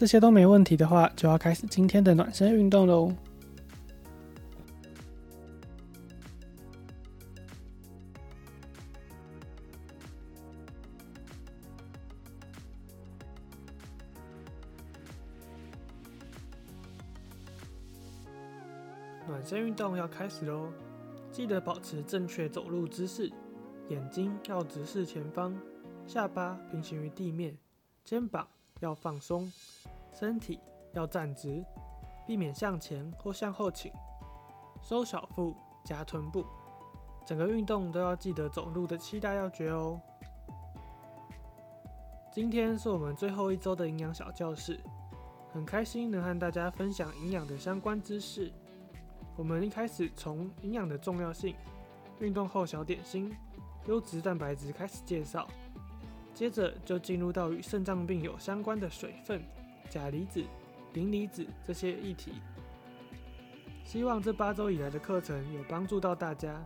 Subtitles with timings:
[0.00, 3.12] 这些都没问题的话，就要开始今天的暖身运动喽。
[19.28, 20.72] 暖身运动要开始喽，
[21.30, 23.30] 记得保持正确走路姿势，
[23.90, 25.54] 眼睛要直视前方，
[26.06, 27.54] 下巴平行于地面，
[28.02, 28.48] 肩膀
[28.80, 29.50] 要放松。
[30.12, 30.58] 身体
[30.92, 31.64] 要站直，
[32.26, 33.92] 避免向前或向后倾，
[34.82, 36.44] 收小腹，夹臀部。
[37.24, 40.00] 整个运动都要记得走路的七大要诀哦。
[42.32, 44.80] 今天是我们最后一周的营养小教室，
[45.52, 48.52] 很开心能和大家分享营养的相关知识。
[49.36, 51.54] 我们一开始从营养的重要性、
[52.18, 53.34] 运动后小点心、
[53.86, 55.48] 优质蛋白质开始介绍，
[56.40, 59.42] 接着就进入到与肾脏病有相关的水分。
[59.90, 60.42] 钾离子、
[60.94, 62.32] 磷离子这些议题，
[63.84, 66.58] 希望这八周以来的课程有帮助到大家。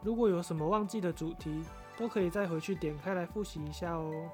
[0.00, 1.60] 如果有什么忘记的主题，
[1.98, 4.30] 都可以再回去点开来复习一下哦。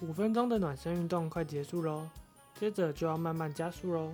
[0.00, 2.08] 五分钟的暖身运动快结束喽，
[2.58, 4.12] 接着就要慢慢加速喽。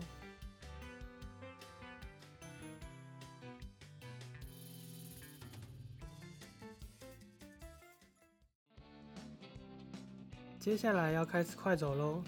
[10.59, 12.25] 接下来要开始快走喽，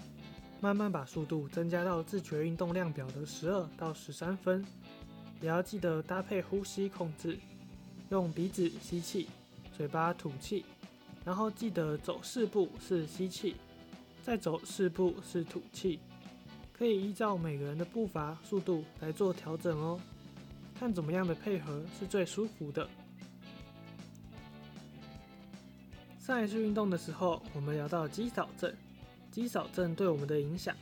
[0.61, 4.63] 慢慢把速度增加到自觉运动量表的十二到十三分，
[5.41, 7.39] 也要记得搭配呼吸控制，
[8.09, 9.27] 用鼻子吸气，
[9.75, 10.63] 嘴巴吐气，
[11.27, 13.57] 然后记得走四步是吸气，
[14.23, 15.99] 再走四步是吐气，
[16.71, 19.99] 可以依照每个人的步伐速度来做调整哦，
[20.79, 22.87] 看怎么样的配合是最舒服的。
[26.17, 28.73] 上一次运动的时候，我们聊到肌少症，
[29.29, 30.73] 肌少症对我们的影响，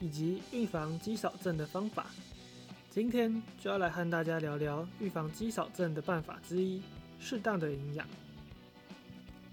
[0.00, 2.06] 以及预防肌少症的方法。
[2.88, 6.80] 今天就要来和大家聊聊预防肌少症的办法之一——
[7.20, 8.06] 适当的营养。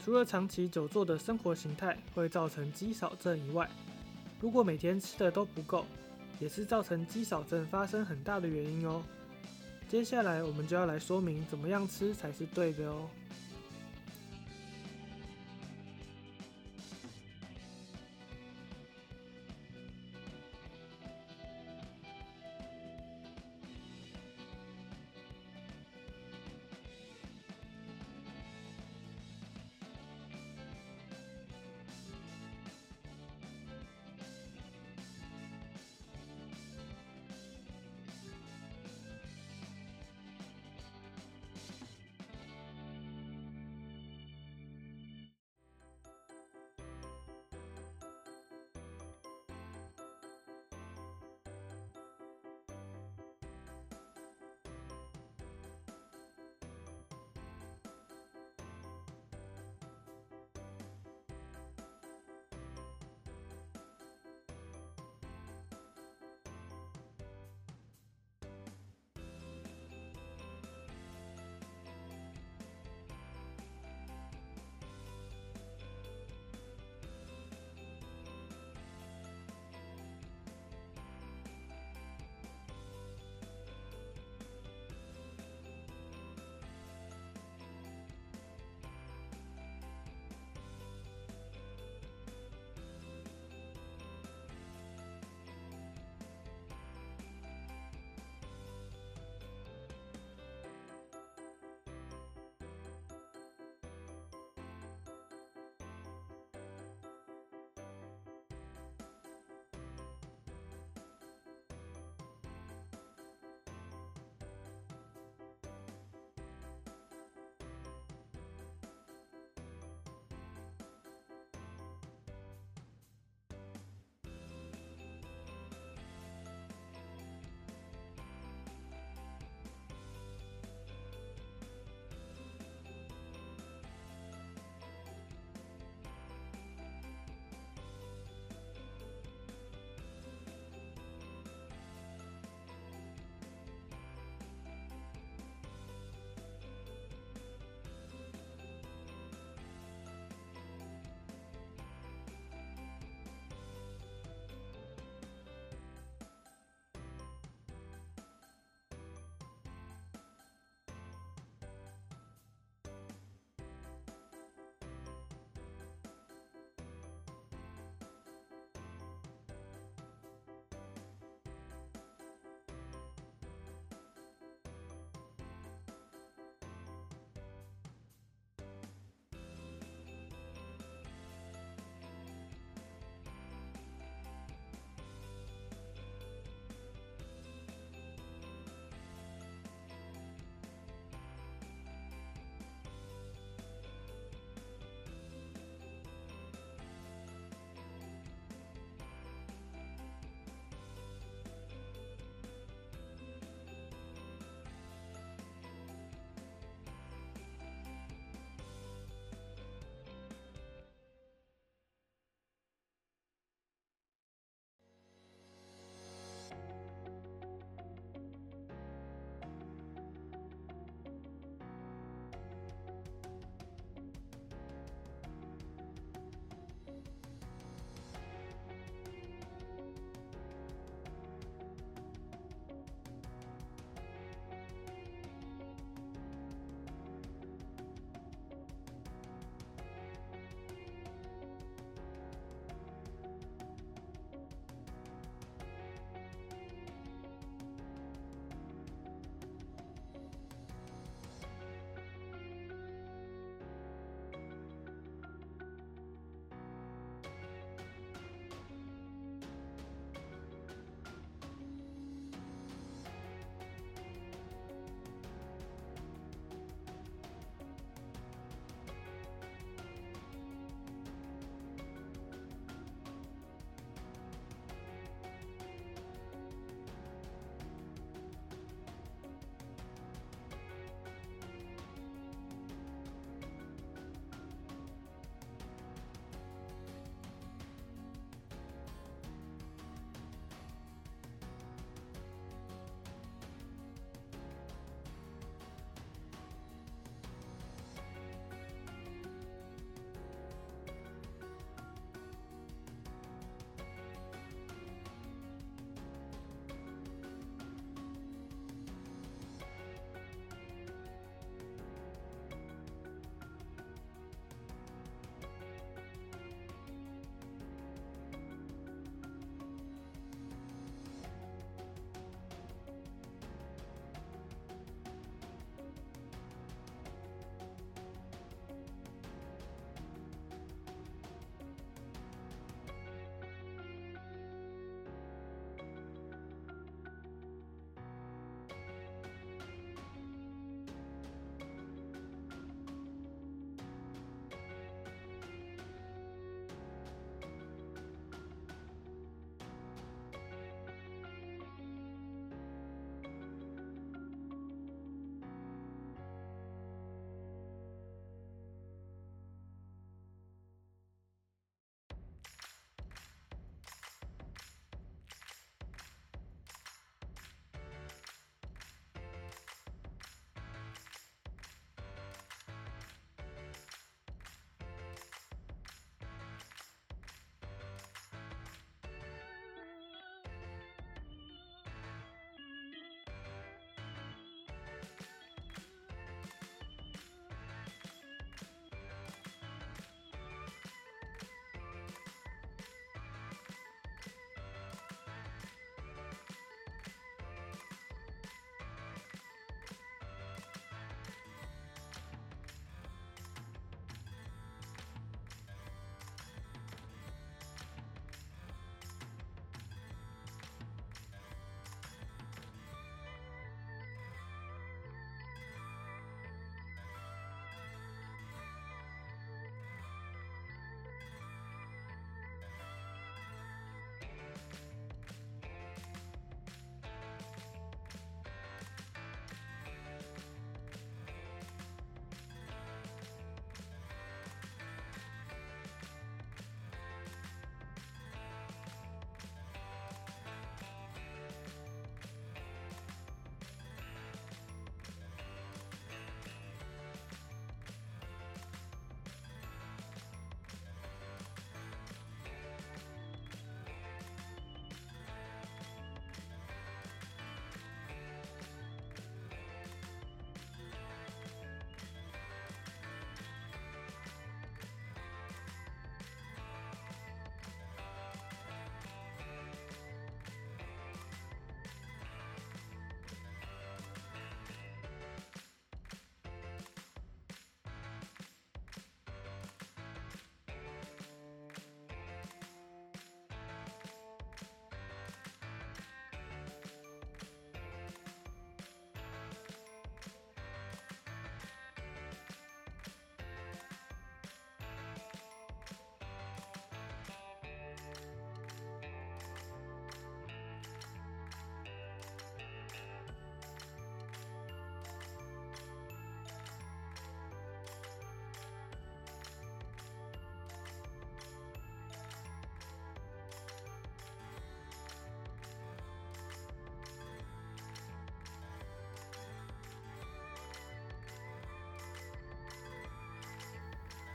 [0.09, 3.69] 除了长期久坐的生活形态会造成肌少症以外，
[4.41, 5.85] 如果每天吃的都不够，
[6.39, 9.03] 也是造成肌少症发生很大的原因哦。
[9.87, 13.07] 接下来我们就要来说明怎么样吃才是对的哦。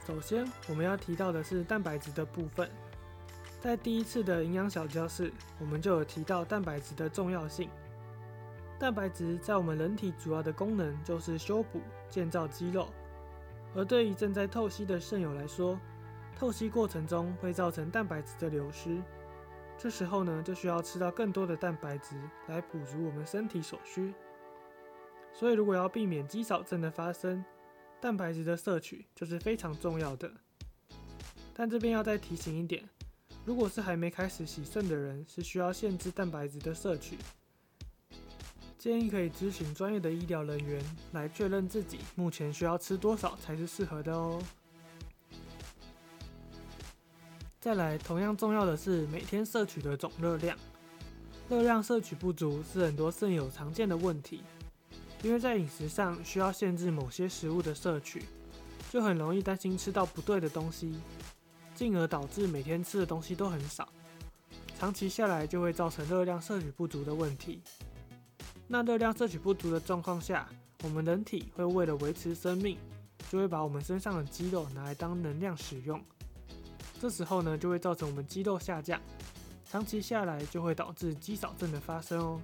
[0.06, 2.68] 首先，我们要提到的是蛋白质的部分。
[3.58, 7.70] 在第一次的营养小教室，我们就有提到蛋白质的重要性。
[8.78, 11.80] 蛋白质在我们人体主要的功能就是修补、
[12.10, 12.88] 建造肌肉，
[13.74, 15.80] 而对于正在透析的肾友来说，
[16.38, 19.00] 透析过程中会造成蛋白质的流失，
[19.78, 22.16] 这时候呢，就需要吃到更多的蛋白质
[22.48, 24.12] 来补足我们身体所需。
[25.32, 27.42] 所以，如果要避免肌少症的发生，
[28.04, 30.30] 蛋白质的摄取就是非常重要的。
[31.54, 32.86] 但这边要再提醒一点，
[33.46, 37.16] 如果是还没开始洗肾的人，是需要限制蛋白质的摄取，
[38.76, 44.38] 建议可以咨询专业的医疗人员来确认自己目前需要吃多少才是适合的哦。
[47.58, 50.58] 再来，同样重要的是每天摄取的总热量，
[51.48, 54.42] 热量摄取不足是很多肾友常见的问题。
[55.24, 58.22] 因为在饮食上需要限制某些食物的摄取，
[58.90, 61.00] 就很容易担心吃到不对的东西，
[61.74, 63.88] 进而导致每天吃的东西都很少，
[64.78, 67.62] 长期下来就会造成热量摄取不足的问题。
[68.68, 70.46] 那热量摄取不足的状况下，
[70.82, 72.76] 我们人体会为了维持生命，
[73.30, 75.98] 就会把我们身上的肌肉拿来当能量使用，
[77.00, 79.00] 这时候呢就会造成我们肌肉下降，
[79.70, 82.38] 长期下来就会导致肌少症的发生哦。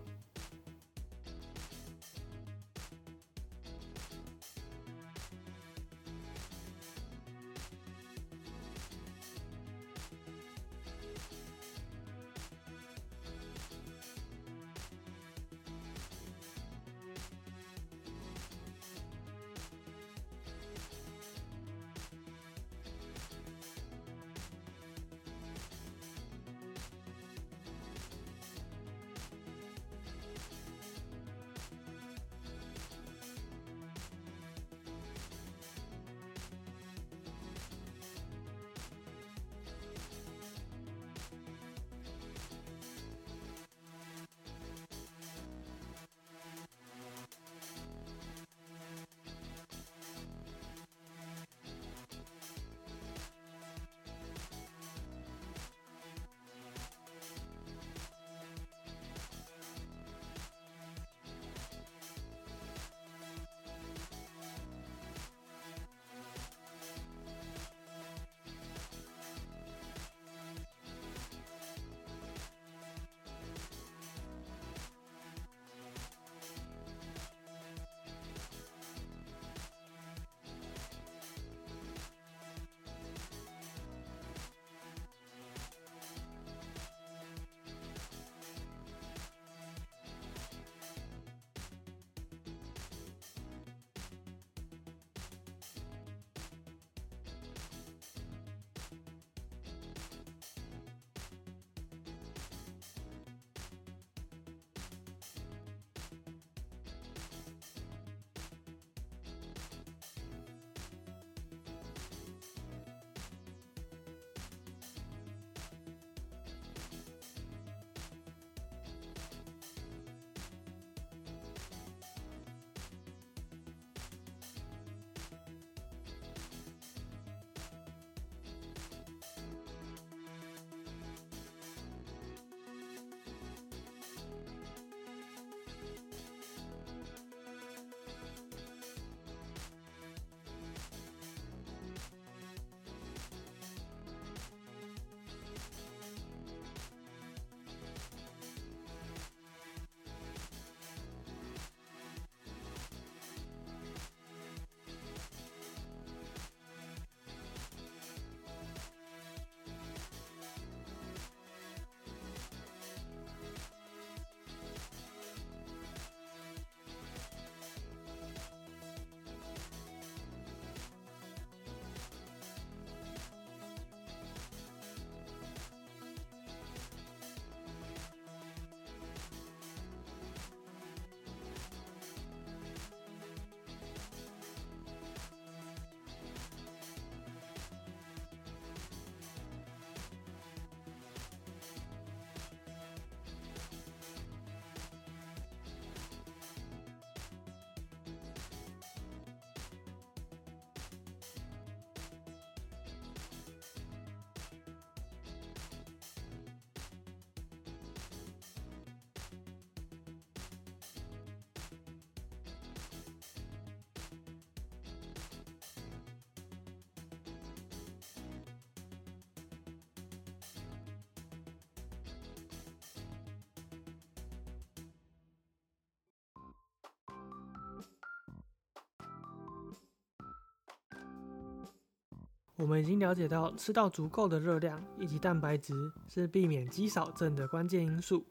[232.61, 235.73] 我们已经了解到，吃到足够的热量以及蛋白质
[236.07, 238.23] 是避免肌少症的关键因素。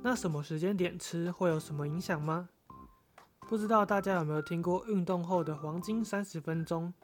[0.00, 2.48] 那什么时间点吃会有什么影响吗？
[3.48, 6.94] 不知道大家有没有听过运动后的黄金三十分钟？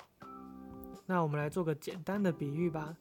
[1.06, 2.96] 那我们来做个简单的比喻吧。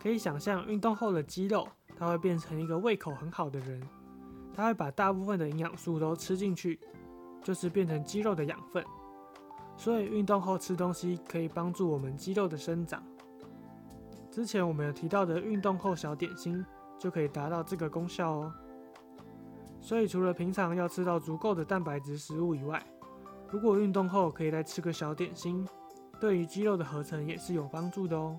[0.00, 1.66] 可以想象，运动后的肌肉，
[1.98, 3.82] 它会变成一个胃口很好的人，
[4.54, 6.78] 它会把大部分的营养素都吃进去，
[7.42, 8.84] 就是变成肌肉的养分。
[9.76, 13.02] 所以运动后吃东西可以帮助我们肌肉的生长。
[14.30, 16.64] 之前我们有提到的运动后小点心，
[16.98, 18.52] 就可以达到这个功效哦。
[19.80, 22.82] 所以除了平常要吃到足够的蛋白质食物以外，
[23.50, 25.66] 如果运动后可以再吃个小点心，
[26.20, 28.36] 对于肌肉的合成也是有帮助的哦。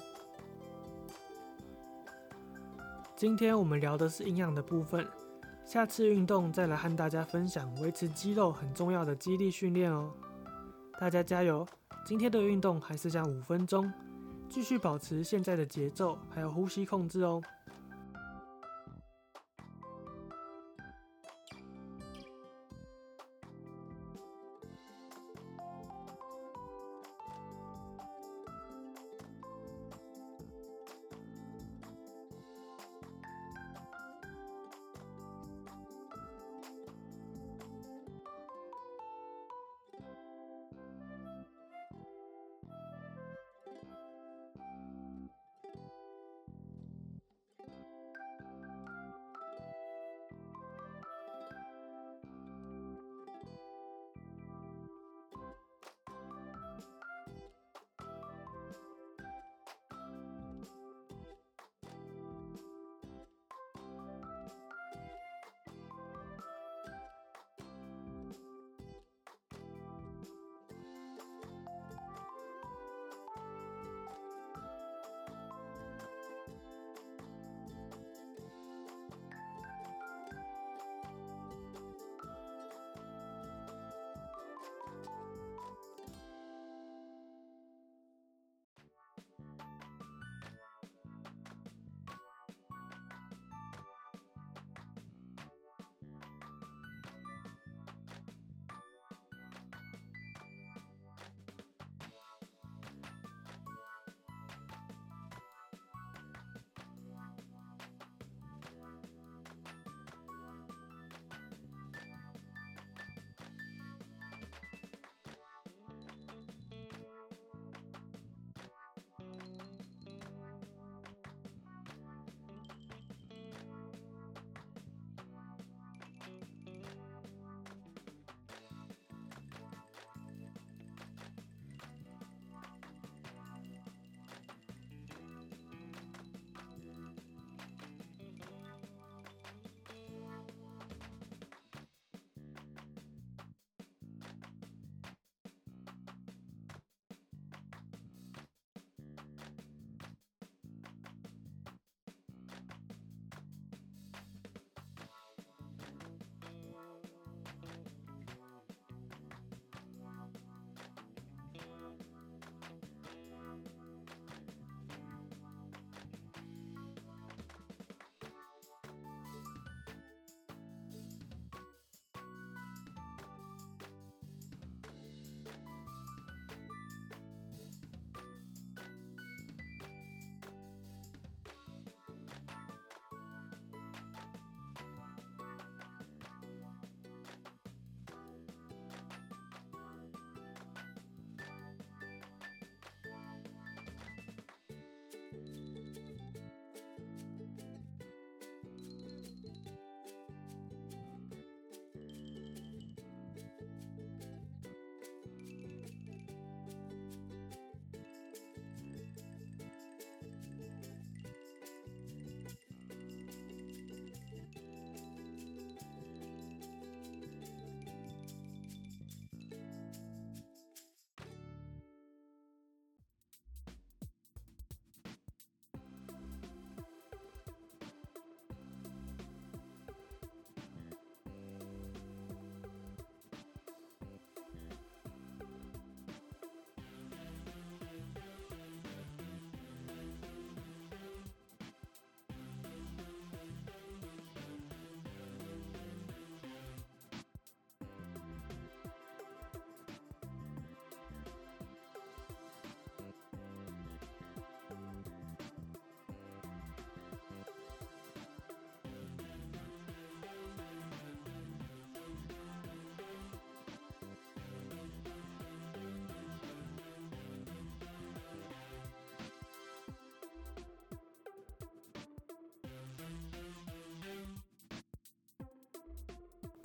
[3.15, 5.07] 今天我们聊的是营养的部分，
[5.63, 10.11] 下次运动再来和大家分享维持肌肉很重要的肌力训练哦。
[10.99, 11.63] 大家加油！
[12.03, 13.91] 今天的运动还剩下五分钟，
[14.49, 17.39] 继续保持现在的节奏，还有呼吸控制哦。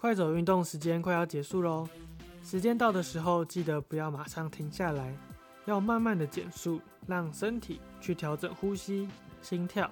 [0.03, 1.89] 快走运动时间快要结束喽，
[2.43, 5.17] 时间到的时候记得不要马上停下来，
[5.65, 9.09] 要慢慢的减速，让身体去调整呼吸、
[9.41, 9.89] 心跳。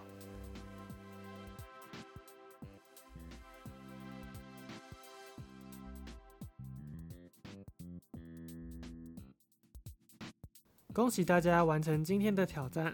[10.92, 12.92] 恭喜大家完成今天的挑战，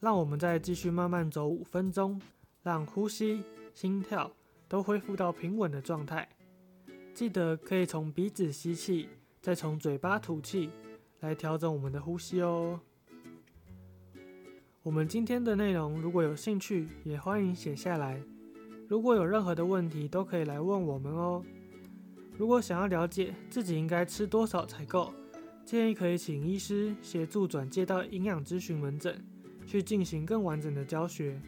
[0.00, 2.20] 让我们再继续慢慢走五分钟，
[2.64, 4.28] 让呼吸、心跳
[4.66, 6.28] 都恢复到平稳的状态。
[7.18, 9.08] 记得可以从鼻子吸气，
[9.40, 10.70] 再从嘴巴吐气，
[11.18, 12.78] 来调整我们的呼吸哦。
[14.84, 18.22] 我们今天的内容如果有兴趣，也欢迎写下来。
[18.86, 21.42] 如果有任何的问题，都可以来问我们哦。
[22.36, 25.12] 如果想要了解自己应该吃多少才够，
[25.64, 29.20] 建议可以请医师协助转介到营养咨询门诊，
[29.66, 31.42] 去进行更完整的教学，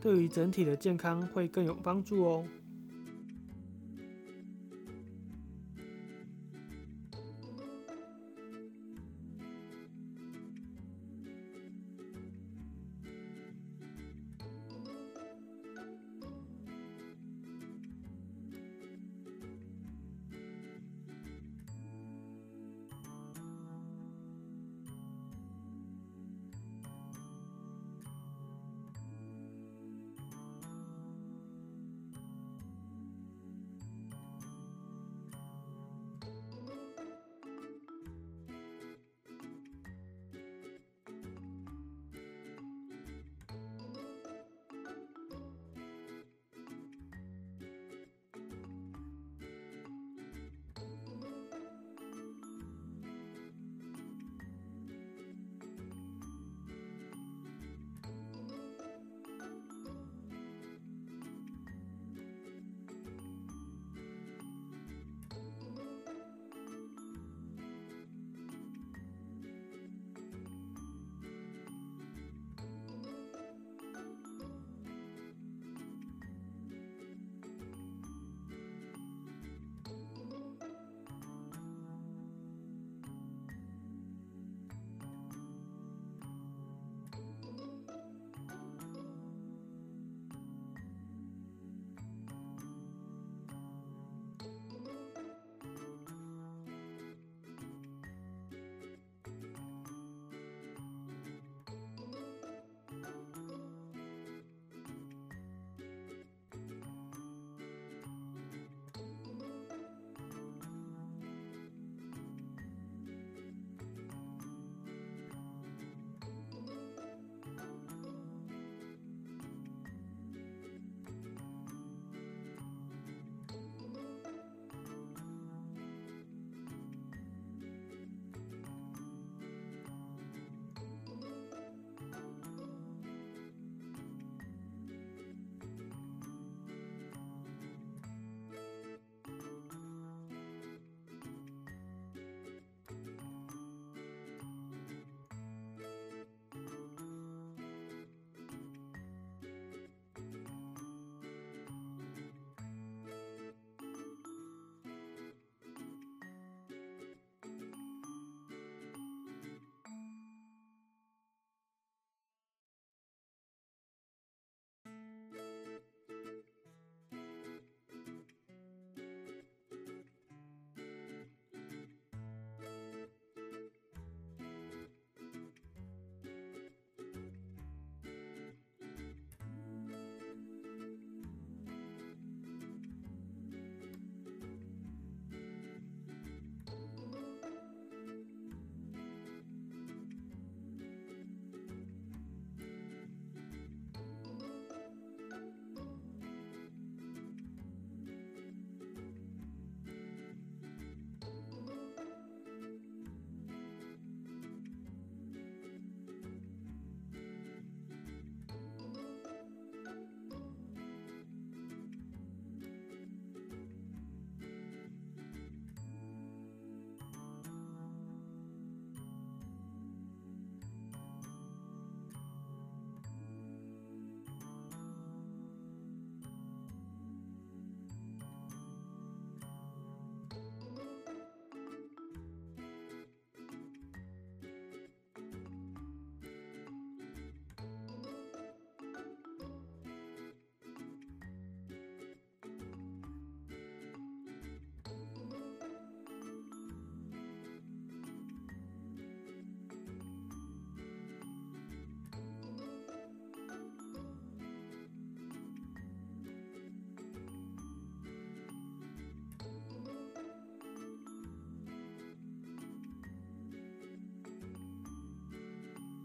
[0.00, 2.44] 对于整体的健康会更有帮助哦。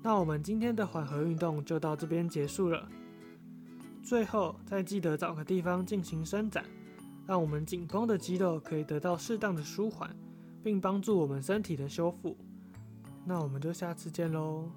[0.04, 2.88] 那我们今天的缓和运动就到这边结束了。
[4.04, 6.66] 最后再记得找个地方进行伸展，
[7.26, 10.14] 让我们紧绷的肌肉可以得到适当的舒缓，
[10.62, 12.36] 并帮助我们身体的修复。
[13.26, 14.70] 那我们就下次见喽。